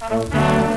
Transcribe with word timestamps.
Thank 0.00 0.69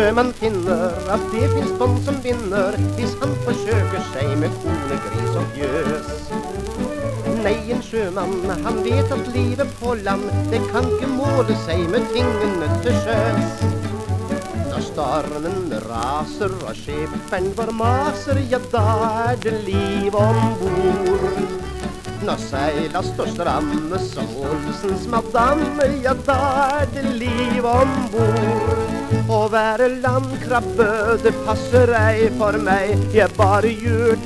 Sjømann 0.00 0.30
finner 0.32 0.94
at 1.12 1.24
det 1.28 1.44
fins 1.52 1.72
bånd 1.76 1.98
som 2.06 2.16
vinner 2.24 2.76
hvis 2.96 3.10
han 3.20 3.34
forsøker 3.44 4.04
seg 4.14 4.30
med 4.40 4.54
kone, 4.62 4.96
gris 5.04 5.34
og 5.36 5.50
fjøs. 5.52 6.22
Nei, 7.44 7.52
en 7.74 7.82
sjømann, 7.84 8.48
han 8.64 8.78
vet 8.86 9.12
at 9.12 9.28
livet 9.34 9.74
på 9.76 9.92
land, 10.00 10.24
det 10.48 10.62
kan 10.70 10.88
ikke 10.88 11.10
måle 11.18 11.56
seg 11.66 11.82
med 11.92 12.08
tingene 12.14 12.70
til 12.80 12.96
sjøs. 13.02 13.60
Når 14.70 14.86
stormen 14.86 15.74
raser 15.84 16.54
og 16.62 16.72
skipperen 16.80 17.50
vår 17.58 17.74
maser, 17.82 18.40
ja, 18.54 18.60
da 18.72 18.86
er 19.26 19.42
det 19.44 19.52
liv 19.66 20.16
om 20.16 20.40
bord. 20.62 21.42
Når 22.24 22.40
seila 22.46 23.04
står 23.04 23.34
stramme 23.36 24.00
som 24.08 24.32
Olsens 24.48 25.04
madame, 25.12 25.92
ja, 26.00 26.16
da 26.24 26.40
er 26.80 26.88
det 26.96 27.04
liv 27.20 27.68
om 27.68 27.94
bord. 28.16 28.89
Å 29.40 29.46
være 29.48 29.86
landkrabbe, 30.02 30.86
det 31.24 31.30
passer 31.46 31.88
ei 31.96 32.26
for 32.36 32.58
meg. 32.60 33.06
Jeg 33.16 33.32
bare 33.38 33.70
gjør 33.72 34.18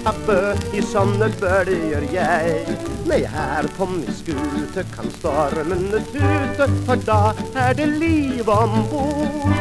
i 0.74 0.82
sånne 0.82 1.28
bølger 1.38 2.08
jeg. 2.10 2.74
Når 3.06 3.22
jeg 3.22 3.44
er 3.60 3.68
på 3.76 3.86
min 3.92 4.10
skute 4.18 4.82
kan 4.96 5.12
stormene 5.20 6.02
tute, 6.10 6.66
for 6.88 7.06
da 7.06 7.20
er 7.68 7.78
det 7.78 7.92
liv 8.00 8.50
om 8.50 8.80
bord. 8.90 9.53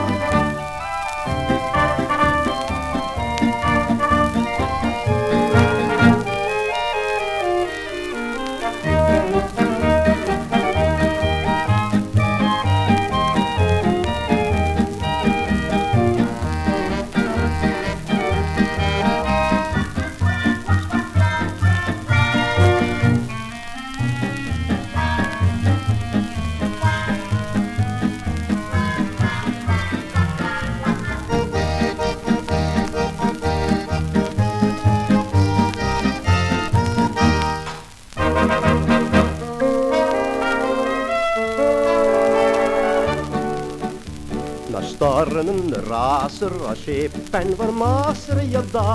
Når 44.74 44.86
stormen 44.90 45.68
raser 45.86 46.54
og 46.66 46.80
skipperen 46.82 47.52
vår 47.60 47.74
maser, 47.78 48.40
ja, 48.50 48.64
da 48.74 48.86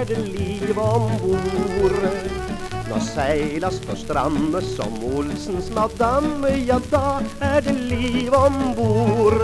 er 0.00 0.08
det 0.08 0.18
liv 0.32 0.80
om 0.82 1.06
bord. 1.22 2.06
Når 2.88 3.04
seila 3.06 3.70
står 3.70 4.00
stramme 4.00 4.62
som 4.66 4.96
Olsens 5.12 5.68
madamme, 5.76 6.50
ja, 6.66 6.80
da 6.90 7.20
er 7.52 7.62
det 7.68 7.76
liv 7.78 8.34
om 8.34 8.58
bord. 8.74 9.38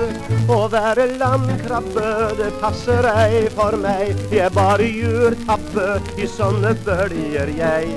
Å 0.51 0.59
være 0.75 1.07
landkrabbe, 1.15 2.11
det 2.43 2.51
passer 2.59 3.07
ei 3.15 3.47
for 3.55 3.79
meg, 3.79 4.19
jeg 4.35 4.51
bare 4.59 4.91
gjør 4.91 5.39
tabbe, 5.47 5.89
i 6.19 6.27
sånne 6.27 6.75
bølger 6.83 7.55
jeg. 7.55 7.95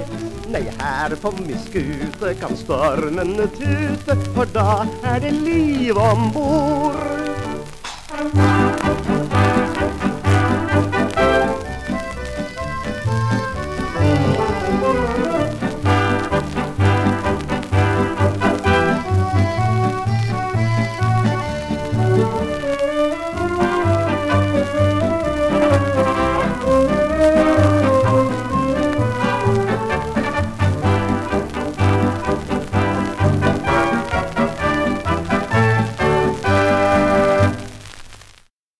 Nei, 0.53 0.67
her 0.77 1.17
på 1.17 1.33
min 1.41 1.57
skute 1.65 2.37
kan 2.37 2.53
stormene 2.61 3.49
tute, 3.57 4.21
for 4.35 4.53
da 4.53 4.83
er 5.15 5.23
det 5.25 5.33
liv 5.41 5.97
om 5.97 6.29
bord. 6.37 7.16
Thank 8.17 9.09
you. 9.09 9.16